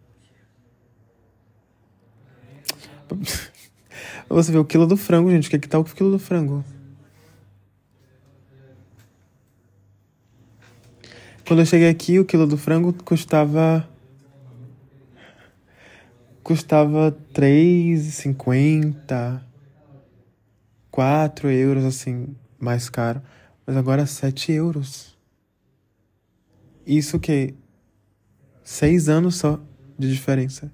Você 4.29 4.53
vê 4.53 4.59
o 4.59 4.65
quilo 4.65 4.87
do 4.87 4.97
frango, 4.97 5.31
gente. 5.31 5.47
O 5.47 5.51
que 5.51 5.57
é 5.57 5.59
que 5.59 5.69
tá 5.69 5.79
o 5.79 5.85
quilo 5.85 6.11
do 6.11 6.19
frango? 6.19 6.65
Quando 11.47 11.61
eu 11.61 11.67
cheguei 11.67 11.89
aqui, 11.89 12.19
o 12.19 12.25
quilo 12.25 12.47
do 12.47 12.59
frango 12.59 12.93
custava 13.05 13.89
custava 16.43 17.17
3,50, 17.35 19.41
4 20.93 21.51
euros, 21.51 21.85
assim, 21.85 22.37
mais 22.57 22.89
caro. 22.89 23.21
Mas 23.67 23.77
agora 23.77 24.07
7 24.07 24.53
euros. 24.53 25.17
Isso 26.87 27.19
que? 27.19 27.55
Seis 28.63 29.09
anos 29.09 29.37
só 29.37 29.61
de 29.99 30.09
diferença. 30.13 30.73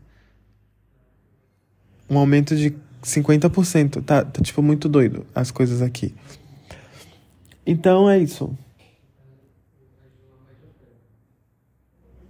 Um 2.09 2.19
aumento 2.19 2.55
de 2.55 2.75
50%. 3.03 4.05
Tá, 4.05 4.25
tá 4.25 4.43
tipo 4.43 4.63
muito 4.63 4.89
doido 4.89 5.27
as 5.35 5.51
coisas 5.51 5.81
aqui. 5.81 6.15
Então 7.67 8.11
é 8.11 8.19
isso. 8.19 8.57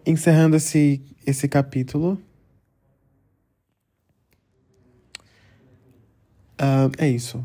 Encerrando 0.06 0.56
esse, 0.56 1.00
esse 1.26 1.48
capítulo. 1.48 2.20
Uh, 6.60 6.90
é 6.98 7.08
isso. 7.08 7.44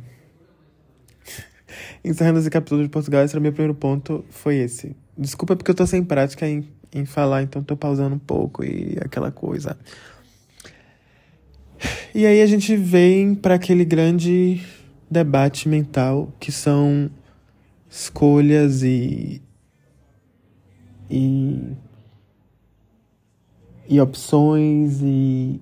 Encerrando 2.04 2.40
esse 2.40 2.50
capítulo 2.50 2.84
de 2.84 2.90
Portugal, 2.90 3.24
esse 3.24 3.34
era 3.34 3.40
o 3.40 3.44
meu 3.44 3.52
primeiro 3.52 3.76
ponto, 3.76 4.24
foi 4.30 4.58
esse. 4.58 4.96
Desculpa 5.18 5.56
porque 5.56 5.72
eu 5.72 5.76
tô 5.76 5.86
sem 5.86 6.04
prática 6.04 6.48
em, 6.48 6.68
em 6.94 7.06
falar, 7.06 7.44
então 7.44 7.64
tô 7.64 7.76
pausando 7.76 8.16
um 8.16 8.20
pouco 8.20 8.64
e 8.64 8.98
aquela 9.02 9.32
coisa. 9.32 9.78
E 12.14 12.26
aí 12.26 12.42
a 12.42 12.46
gente 12.46 12.76
vem 12.76 13.36
para 13.36 13.56
aquele 13.56 13.86
grande 13.86 14.62
debate 15.10 15.70
mental 15.70 16.34
que 16.40 16.52
são 16.52 17.10
escolhas 17.90 18.84
e 18.84 19.42
e 21.10 21.62
e 23.90 24.02
opções 24.02 25.00
e 25.02 25.62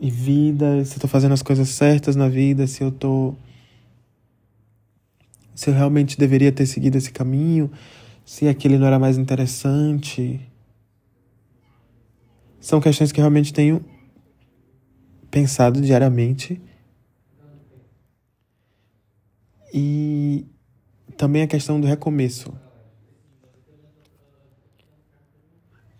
e 0.00 0.10
vida, 0.10 0.84
se 0.84 0.96
eu 0.96 1.00
tô 1.00 1.08
fazendo 1.08 1.32
as 1.32 1.42
coisas 1.42 1.68
certas 1.68 2.16
na 2.16 2.28
vida, 2.28 2.66
se 2.66 2.82
eu 2.82 2.90
tô. 2.90 3.34
Se 5.54 5.70
eu 5.70 5.74
realmente 5.74 6.18
deveria 6.18 6.50
ter 6.50 6.66
seguido 6.66 6.98
esse 6.98 7.12
caminho, 7.12 7.70
se 8.24 8.48
aquele 8.48 8.78
não 8.78 8.86
era 8.86 8.98
mais 8.98 9.16
interessante. 9.16 10.40
São 12.60 12.80
questões 12.80 13.12
que 13.12 13.20
realmente 13.20 13.52
tenho 13.52 13.84
pensado 15.30 15.80
diariamente. 15.80 16.60
E 19.72 20.46
também 21.16 21.42
a 21.42 21.46
questão 21.46 21.80
do 21.80 21.86
recomeço. 21.86 22.52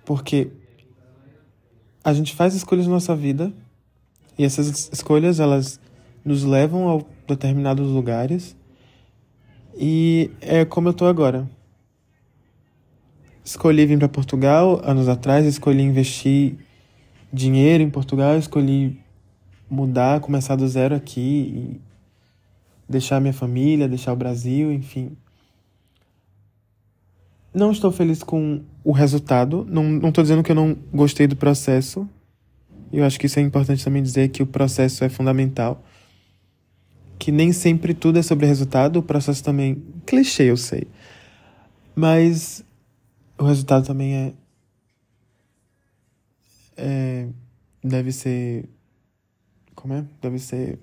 Porque 0.05 0.51
a 2.03 2.13
gente 2.13 2.35
faz 2.35 2.55
escolhas 2.55 2.87
na 2.87 2.93
nossa 2.93 3.17
vida 3.17 3.53
e 4.39 4.45
essas 4.45 4.91
escolhas, 4.93 5.39
elas 5.39 5.81
nos 6.25 6.43
levam 6.43 6.99
a 6.99 7.05
determinados 7.27 7.89
lugares. 7.89 8.57
E 9.77 10.31
é 10.41 10.65
como 10.65 10.89
eu 10.89 10.95
tô 10.95 11.07
agora. 11.07 11.49
Escolhi 13.45 13.85
vir 13.87 13.99
para 13.99 14.09
Portugal 14.09 14.81
anos 14.85 15.09
atrás, 15.09 15.45
escolhi 15.45 15.83
investir 15.83 16.57
dinheiro 17.33 17.83
em 17.83 17.91
Portugal, 17.91 18.39
escolhi 18.39 18.99
mudar, 19.69 20.21
começar 20.21 20.57
do 20.57 20.67
zero 20.67 20.95
aqui 20.95 21.81
deixar 22.89 23.21
minha 23.21 23.33
família, 23.33 23.89
deixar 23.89 24.13
o 24.13 24.17
Brasil, 24.17 24.73
enfim. 24.73 25.17
Não 27.53 27.71
estou 27.71 27.93
feliz 27.93 28.23
com 28.23 28.63
o 28.83 28.93
resultado. 28.93 29.67
Não, 29.69 29.85
não 29.85 30.13
tô 30.13 30.23
dizendo 30.23 30.43
que 30.43 30.51
eu 30.51 30.57
não 30.57 30.77
gostei 30.93 31.27
do 31.27 31.37
processo. 31.37 32.09
Eu 32.93 33.05
acho 33.05 33.19
que 33.19 33.27
isso 33.27 33.39
é 33.39 33.43
importante 33.43 33.85
também 33.85 34.03
dizer 34.03 34.29
que 34.29 34.43
o 34.43 34.47
processo 34.47 35.05
é 35.05 35.09
fundamental. 35.09 35.83
Que 37.19 37.31
nem 37.31 37.53
sempre 37.53 37.95
tudo 37.95 38.19
é 38.19 38.23
sobre 38.23 38.47
resultado, 38.47 38.99
o 38.99 39.03
processo 39.03 39.43
também. 39.43 39.83
Clichê, 40.07 40.45
eu 40.45 40.57
sei. 40.57 40.87
Mas 41.95 42.65
o 43.39 43.45
resultado 43.45 43.87
também 43.87 44.15
é. 44.15 44.33
é 46.77 47.29
deve 47.83 48.13
ser. 48.13 48.69
Como 49.75 49.95
é? 49.95 50.05
Deve 50.21 50.39
ser. 50.39 50.79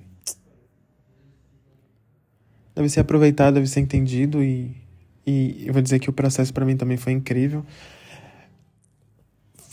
Deve 2.73 2.89
ser 2.89 3.01
aproveitado, 3.01 3.55
deve 3.55 3.67
ser 3.67 3.81
entendido 3.81 4.43
e. 4.43 4.79
E 5.25 5.65
eu 5.67 5.73
vou 5.73 5.81
dizer 5.81 5.99
que 5.99 6.09
o 6.09 6.13
processo 6.13 6.51
para 6.51 6.65
mim 6.65 6.75
também 6.75 6.97
foi 6.97 7.13
incrível. 7.13 7.63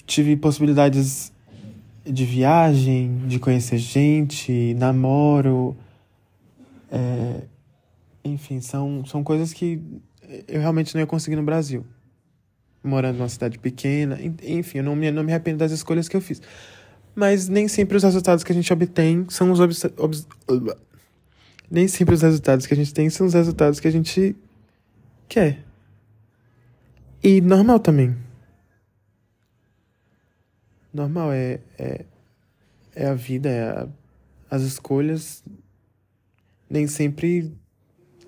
Tive 0.06 0.36
possibilidades 0.36 1.32
de 2.04 2.24
viagem, 2.24 3.26
de 3.26 3.38
conhecer 3.38 3.78
gente, 3.78 4.74
namoro. 4.74 5.76
É, 6.90 7.42
enfim, 8.24 8.60
são, 8.60 9.04
são 9.04 9.22
coisas 9.22 9.52
que 9.52 9.80
eu 10.46 10.60
realmente 10.60 10.94
não 10.94 11.00
ia 11.00 11.06
conseguir 11.06 11.36
no 11.36 11.42
Brasil. 11.42 11.84
Morando 12.82 13.18
numa 13.18 13.28
cidade 13.28 13.58
pequena. 13.58 14.18
Enfim, 14.42 14.78
eu 14.78 14.84
não 14.84 14.94
me, 14.94 15.10
não 15.10 15.22
me 15.22 15.32
arrependo 15.32 15.58
das 15.58 15.72
escolhas 15.72 16.08
que 16.08 16.16
eu 16.16 16.20
fiz. 16.20 16.40
Mas 17.14 17.48
nem 17.48 17.66
sempre 17.66 17.96
os 17.96 18.02
resultados 18.02 18.44
que 18.44 18.52
a 18.52 18.54
gente 18.54 18.72
obtém 18.72 19.26
são 19.28 19.50
os. 19.50 19.58
Nem 21.70 21.88
sempre 21.88 22.14
os 22.14 22.22
resultados 22.22 22.66
que 22.66 22.74
a 22.74 22.76
gente 22.76 22.94
tem 22.94 23.10
são 23.10 23.26
os 23.26 23.34
resultados 23.34 23.80
que 23.80 23.88
a 23.88 23.90
gente 23.90 24.36
quer. 25.28 25.64
E 27.22 27.40
normal 27.40 27.80
também. 27.80 28.16
Normal, 30.92 31.32
é, 31.32 31.60
é, 31.78 32.04
é 32.94 33.06
a 33.08 33.14
vida, 33.14 33.48
é 33.48 33.62
a, 33.68 33.88
as 34.50 34.62
escolhas. 34.62 35.42
Nem 36.68 36.86
sempre 36.86 37.52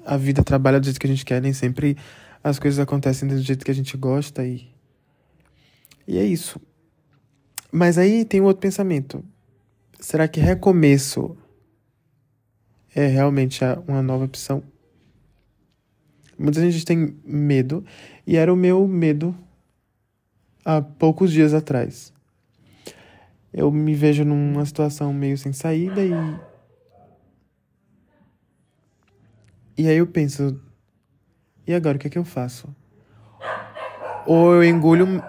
a 0.04 0.16
vida 0.16 0.42
trabalha 0.42 0.80
do 0.80 0.84
jeito 0.84 0.98
que 0.98 1.06
a 1.06 1.10
gente 1.10 1.24
quer, 1.24 1.40
nem 1.40 1.52
sempre 1.52 1.96
as 2.42 2.58
coisas 2.58 2.78
acontecem 2.78 3.28
do 3.28 3.38
jeito 3.38 3.64
que 3.64 3.70
a 3.70 3.74
gente 3.74 3.96
gosta 3.96 4.44
e. 4.44 4.68
E 6.06 6.18
é 6.18 6.24
isso. 6.24 6.60
Mas 7.70 7.98
aí 7.98 8.24
tem 8.24 8.40
um 8.40 8.44
outro 8.44 8.60
pensamento. 8.60 9.22
Será 10.00 10.26
que 10.26 10.40
recomeço 10.40 11.36
é 12.94 13.06
realmente 13.06 13.60
uma 13.86 14.02
nova 14.02 14.24
opção? 14.24 14.62
Muita 16.38 16.60
gente 16.62 16.84
tem 16.86 17.16
medo, 17.22 17.84
e 18.26 18.36
era 18.36 18.52
o 18.52 18.56
meu 18.56 18.88
medo 18.88 19.36
há 20.64 20.80
poucos 20.80 21.30
dias 21.30 21.52
atrás. 21.52 22.12
Eu 23.52 23.70
me 23.70 23.94
vejo 23.94 24.24
numa 24.24 24.64
situação 24.64 25.12
meio 25.12 25.36
sem 25.36 25.52
saída 25.52 26.02
e. 26.02 26.10
E 29.80 29.88
aí 29.88 29.96
eu 29.96 30.06
penso, 30.06 30.60
e 31.66 31.72
agora 31.72 31.96
o 31.96 31.98
que 31.98 32.06
é 32.06 32.10
que 32.10 32.18
eu 32.18 32.24
faço? 32.24 32.68
Ou 34.26 34.52
eu 34.52 34.62
engulho. 34.62 35.24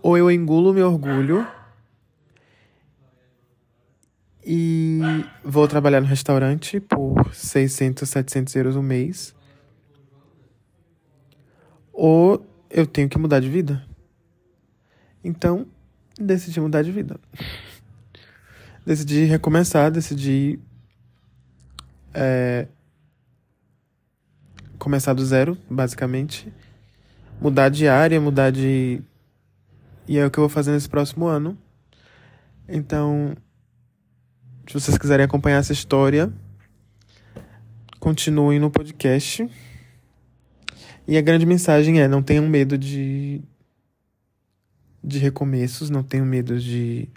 Ou 0.00 0.16
eu 0.16 0.30
engulo 0.30 0.72
meu 0.72 0.86
orgulho 0.86 1.44
e 4.46 5.00
vou 5.42 5.66
trabalhar 5.66 6.00
no 6.00 6.06
restaurante 6.06 6.78
por 6.78 7.34
600, 7.34 8.08
700 8.08 8.54
euros 8.54 8.76
um 8.76 8.82
mês 8.82 9.34
ou 11.92 12.46
eu 12.70 12.86
tenho 12.86 13.08
que 13.08 13.18
mudar 13.18 13.40
de 13.40 13.48
vida. 13.48 13.84
Então, 15.24 15.66
decidi 16.16 16.60
mudar 16.60 16.82
de 16.82 16.92
vida. 16.92 17.18
decidi 18.86 19.24
recomeçar, 19.24 19.90
decidi 19.90 20.60
é, 22.14 22.68
começar 24.82 25.14
do 25.14 25.24
zero, 25.24 25.56
basicamente. 25.70 26.52
Mudar 27.40 27.68
de 27.68 27.86
área, 27.86 28.20
mudar 28.20 28.50
de. 28.50 29.00
E 30.08 30.18
é 30.18 30.26
o 30.26 30.30
que 30.30 30.38
eu 30.38 30.42
vou 30.42 30.48
fazer 30.48 30.72
nesse 30.72 30.88
próximo 30.88 31.26
ano. 31.26 31.56
Então, 32.68 33.36
se 34.66 34.74
vocês 34.74 34.98
quiserem 34.98 35.24
acompanhar 35.24 35.58
essa 35.58 35.72
história, 35.72 36.32
continuem 38.00 38.58
no 38.58 38.72
podcast. 38.72 39.48
E 41.06 41.16
a 41.16 41.22
grande 41.22 41.46
mensagem 41.46 42.00
é: 42.00 42.08
não 42.08 42.20
tenham 42.20 42.48
medo 42.48 42.76
de, 42.76 43.40
de 45.02 45.18
recomeços, 45.18 45.90
não 45.90 46.02
tenham 46.02 46.26
medo 46.26 46.58
de. 46.58 47.08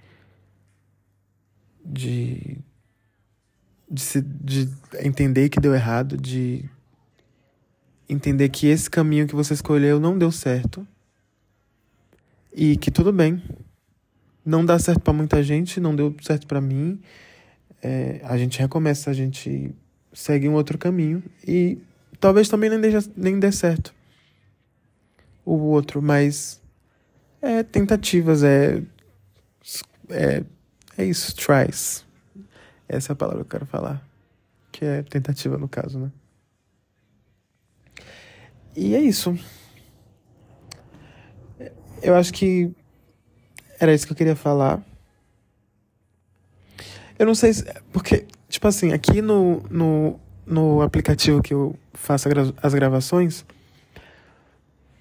de. 1.83 2.59
de, 3.89 4.01
se, 4.01 4.21
de 4.21 4.69
entender 4.99 5.49
que 5.49 5.59
deu 5.59 5.73
errado, 5.73 6.15
de 6.15 6.69
entender 8.07 8.49
que 8.49 8.67
esse 8.67 8.89
caminho 8.89 9.27
que 9.27 9.35
você 9.35 9.53
escolheu 9.53 9.99
não 9.99 10.17
deu 10.17 10.31
certo. 10.31 10.87
E 12.53 12.77
que 12.77 12.91
tudo 12.91 13.11
bem. 13.11 13.41
Não 14.45 14.63
dá 14.63 14.77
certo 14.77 15.01
para 15.01 15.13
muita 15.13 15.41
gente, 15.43 15.79
não 15.79 15.95
deu 15.95 16.15
certo 16.21 16.47
para 16.47 16.61
mim. 16.61 17.01
É, 17.81 18.21
a 18.23 18.37
gente 18.37 18.59
recomeça, 18.59 19.09
a 19.09 19.13
gente 19.13 19.73
segue 20.13 20.47
um 20.47 20.53
outro 20.53 20.77
caminho 20.77 21.21
e 21.47 21.77
Talvez 22.19 22.49
também 22.49 22.69
nem, 22.69 22.79
deixa, 22.79 23.07
nem 23.15 23.39
dê 23.39 23.51
certo 23.51 23.93
o 25.45 25.53
outro, 25.57 26.01
mas 26.01 26.59
é 27.39 27.61
tentativas, 27.61 28.43
é, 28.43 28.81
é, 30.09 30.43
é 30.97 31.05
isso, 31.05 31.35
tries. 31.35 32.03
Essa 32.89 33.11
é 33.11 33.13
a 33.13 33.15
palavra 33.15 33.43
que 33.43 33.45
eu 33.45 33.59
quero 33.59 33.65
falar, 33.67 34.03
que 34.71 34.83
é 34.83 35.03
tentativa 35.03 35.55
no 35.55 35.67
caso, 35.67 35.99
né? 35.99 36.11
E 38.75 38.95
é 38.95 38.99
isso. 38.99 39.37
Eu 42.01 42.15
acho 42.15 42.33
que 42.33 42.71
era 43.79 43.93
isso 43.93 44.05
que 44.05 44.13
eu 44.13 44.17
queria 44.17 44.35
falar. 44.35 44.83
Eu 47.17 47.25
não 47.25 47.35
sei 47.35 47.53
se. 47.53 47.63
Porque, 47.91 48.25
tipo 48.49 48.67
assim, 48.67 48.91
aqui 48.91 49.21
no, 49.21 49.61
no 49.69 50.19
no 50.45 50.81
aplicativo 50.81 51.41
que 51.41 51.53
eu 51.53 51.75
faço 51.93 52.29
as 52.61 52.73
gravações, 52.73 53.45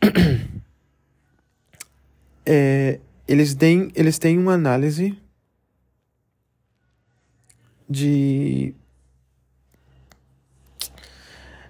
é, 2.46 3.00
eles, 3.28 3.54
têm, 3.54 3.92
eles 3.94 4.18
têm 4.18 4.38
uma 4.38 4.54
análise 4.54 5.16
de. 7.88 8.74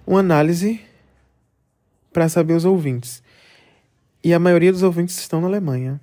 Uma 0.07 0.19
análise 0.19 0.79
para 2.15 2.29
saber 2.29 2.53
os 2.53 2.63
ouvintes. 2.63 3.21
E 4.23 4.33
a 4.33 4.39
maioria 4.39 4.71
dos 4.71 4.83
ouvintes 4.83 5.19
estão 5.19 5.41
na 5.41 5.47
Alemanha. 5.47 5.99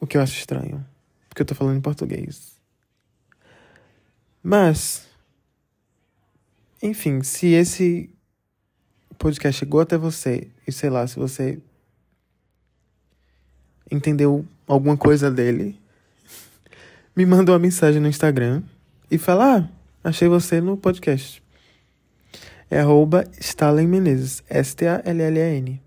O 0.00 0.06
que 0.06 0.16
eu 0.16 0.20
acho 0.20 0.38
estranho. 0.38 0.86
Porque 1.28 1.42
eu 1.42 1.46
tô 1.46 1.52
falando 1.52 1.76
em 1.76 1.80
português. 1.80 2.52
Mas 4.40 5.04
enfim, 6.80 7.24
se 7.24 7.48
esse 7.48 8.08
podcast 9.18 9.58
chegou 9.58 9.80
até 9.80 9.98
você 9.98 10.46
e 10.64 10.70
sei 10.70 10.90
lá, 10.90 11.04
se 11.08 11.16
você 11.16 11.58
entendeu 13.90 14.46
alguma 14.64 14.96
coisa 14.96 15.28
dele, 15.28 15.76
me 17.16 17.26
manda 17.26 17.50
uma 17.50 17.58
mensagem 17.58 18.00
no 18.00 18.06
Instagram 18.06 18.62
e 19.10 19.18
fala: 19.18 19.56
Ah, 19.56 20.08
achei 20.08 20.28
você 20.28 20.60
no 20.60 20.76
podcast. 20.76 21.42
É 22.70 22.80
arroba 22.80 23.24
Stalin 23.38 23.86
Menezes. 23.86 24.42
S-T-A-L-L-A-N. 24.48 25.80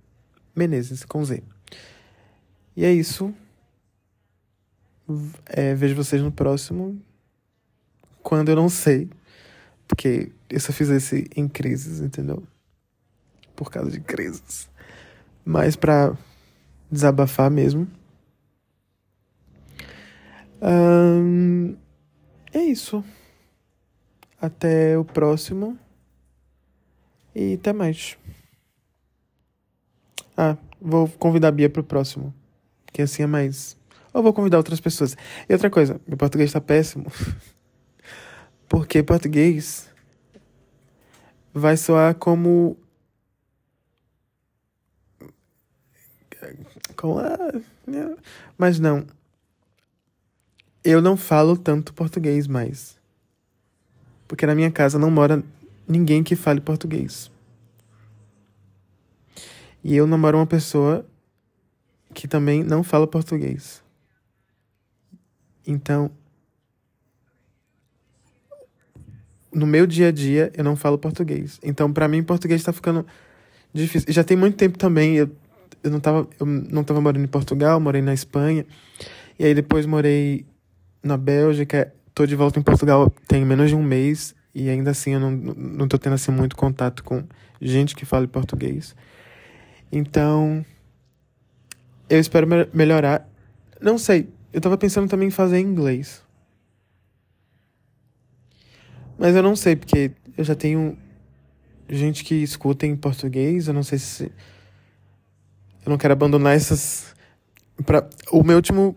Menezes, 0.56 1.06
com 1.06 1.24
Z. 1.24 1.44
E 2.76 2.86
é 2.86 2.92
isso. 2.92 3.34
É, 5.46 5.76
vejo 5.76 5.96
vocês 5.96 6.22
no 6.22 6.32
próximo. 6.32 7.00
Quando 8.24 8.50
eu 8.50 8.56
não 8.56 8.70
sei. 8.70 9.10
Porque 9.88 10.32
eu 10.50 10.60
só 10.60 10.72
fiz 10.72 10.90
esse 10.90 11.30
em 11.36 11.48
crises, 11.48 12.00
entendeu? 12.00 12.44
Por 13.56 13.70
causa 13.70 13.92
de 13.92 14.00
crises. 14.00 14.70
Mas 15.46 15.76
pra 15.76 16.16
desabafar 16.90 17.52
mesmo. 17.52 17.88
é 22.54 22.60
isso. 22.60 23.04
Até 24.42 24.98
o 24.98 25.06
próximo. 25.06 25.78
E 27.36 27.54
até 27.54 27.72
mais. 27.74 28.18
Ah, 30.36 30.58
vou 30.80 31.08
convidar 31.08 31.50
a 31.50 31.52
Bia 31.52 31.70
pro 31.70 31.84
próximo. 31.84 32.34
Que 32.92 33.02
assim 33.02 33.24
é 33.24 33.28
mais. 33.28 33.78
Ou 34.14 34.22
vou 34.22 34.34
convidar 34.34 34.58
outras 34.58 34.80
pessoas. 34.80 35.16
E 35.48 35.54
outra 35.54 35.70
coisa, 35.70 36.00
meu 36.08 36.18
português 36.18 36.52
tá 36.52 36.60
péssimo. 36.60 37.12
Porque 38.68 39.04
português 39.04 39.90
vai 41.54 41.78
soar 41.78 42.16
como. 42.16 42.78
como 46.96 47.20
mas 48.58 48.80
não. 48.80 49.06
Eu 50.84 51.02
não 51.02 51.16
falo 51.16 51.56
tanto 51.58 51.94
português 51.94 52.48
mais. 52.48 53.00
Porque 54.28 54.46
na 54.46 54.56
minha 54.56 54.72
casa 54.72 54.98
não 54.98 55.12
mora 55.12 55.44
ninguém 55.92 56.24
que 56.24 56.36
fale 56.36 56.62
português. 56.62 57.30
E 59.84 59.96
eu 59.96 60.08
namoro 60.08 60.38
uma 60.38 60.48
pessoa 60.48 61.06
que 62.14 62.28
também 62.28 62.64
não 62.64 62.84
fala 62.84 63.08
português. 63.08 63.84
Então, 65.66 66.12
no 69.54 69.68
meu 69.68 69.86
dia 69.86 70.08
a 70.08 70.12
dia 70.12 70.52
eu 70.56 70.64
não 70.64 70.76
falo 70.76 70.98
português. 70.98 71.60
Então, 71.64 71.92
para 71.92 72.08
mim, 72.08 72.24
português 72.24 72.64
tá 72.64 72.72
ficando 72.72 73.06
difícil. 73.74 74.12
Já 74.12 74.24
tem 74.24 74.38
muito 74.38 74.58
tempo 74.58 74.78
também. 74.78 75.16
Eu, 75.16 75.30
eu, 75.84 75.92
não 75.92 76.00
tava, 76.00 76.28
eu 76.40 76.46
não 76.46 76.84
tava 76.84 77.02
morando 77.02 77.24
em 77.24 77.28
Portugal, 77.28 77.80
morei 77.80 78.02
na 78.02 78.14
Espanha. 78.14 78.66
E 79.38 79.46
aí 79.46 79.54
depois 79.54 79.86
morei 79.86 80.46
na 81.04 81.18
Bélgica, 81.18 81.94
tô 82.14 82.26
de 82.26 82.36
volta 82.36 82.60
em 82.60 82.62
Portugal 82.62 83.12
tem 83.28 83.44
menos 83.44 83.70
de 83.70 83.76
um 83.76 83.82
mês 83.82 84.36
e 84.54 84.70
ainda 84.70 84.92
assim 84.92 85.14
eu 85.14 85.20
não, 85.20 85.32
não 85.32 85.88
tô 85.88 85.98
tendo 85.98 86.14
assim 86.14 86.32
muito 86.32 86.56
contato 86.56 87.04
com 87.04 87.24
gente 87.62 87.96
que 87.96 88.06
fala 88.06 88.28
português. 88.28 88.96
Então, 89.92 90.66
eu 92.10 92.20
espero 92.20 92.48
me 92.48 92.68
melhorar. 92.74 93.28
Não 93.80 93.98
sei, 93.98 94.30
eu 94.52 94.60
tava 94.60 94.78
pensando 94.78 95.10
também 95.10 95.30
em 95.30 95.32
fazer 95.32 95.60
inglês. 95.60 96.24
Mas 99.18 99.36
eu 99.36 99.44
não 99.44 99.56
sei, 99.56 99.76
porque 99.76 100.12
eu 100.38 100.44
já 100.44 100.56
tenho 100.56 100.98
gente 101.90 102.24
que 102.24 102.36
escuta 102.36 102.88
em 102.88 102.96
português, 102.96 103.68
eu 103.68 103.74
não 103.74 103.84
sei 103.84 104.00
se. 104.00 104.32
Eu 105.86 105.90
não 105.90 105.98
quero 105.98 106.14
abandonar 106.14 106.56
essas. 106.56 107.14
Pra... 107.86 108.08
O 108.32 108.44
meu 108.44 108.56
último 108.56 108.96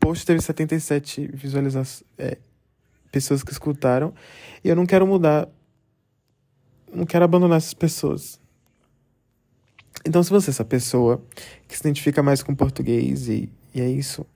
post 0.00 0.26
teve 0.26 0.40
77 0.40 1.30
visualizações. 1.32 2.02
É, 2.18 2.38
pessoas 3.12 3.44
que 3.44 3.52
escutaram. 3.52 4.12
E 4.64 4.68
eu 4.68 4.74
não 4.74 4.86
quero 4.86 5.06
mudar. 5.06 5.48
Não 6.92 7.06
quero 7.06 7.24
abandonar 7.24 7.58
essas 7.58 7.74
pessoas. 7.74 8.40
Então, 10.04 10.22
se 10.22 10.30
você 10.30 10.50
é 10.50 10.52
essa 10.52 10.64
pessoa 10.64 11.22
que 11.68 11.76
se 11.76 11.82
identifica 11.82 12.22
mais 12.22 12.42
com 12.42 12.54
português 12.54 13.28
e, 13.28 13.48
e 13.72 13.80
é 13.80 13.88
isso, 13.88 14.26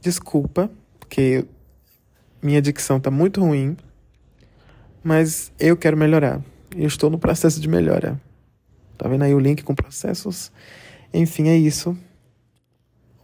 desculpa, 0.00 0.70
porque 0.98 1.46
minha 2.42 2.60
dicção 2.60 2.98
tá 2.98 3.10
muito 3.10 3.40
ruim, 3.40 3.76
mas 5.02 5.52
eu 5.60 5.76
quero 5.76 5.96
melhorar. 5.96 6.42
Eu 6.76 6.88
estou 6.88 7.08
no 7.10 7.18
processo 7.18 7.60
de 7.60 7.68
melhora. 7.68 8.20
Tá 8.98 9.08
vendo 9.08 9.22
aí 9.22 9.34
o 9.34 9.38
link 9.38 9.62
com 9.62 9.74
processos? 9.74 10.50
Enfim, 11.12 11.48
é 11.48 11.56
isso. 11.56 11.96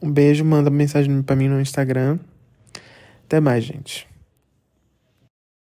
Um 0.00 0.10
beijo, 0.10 0.44
manda 0.44 0.70
mensagem 0.70 1.22
para 1.22 1.36
mim 1.36 1.48
no 1.48 1.60
Instagram. 1.60 2.18
Até 3.24 3.40
mais, 3.40 3.64
gente. 3.64 4.09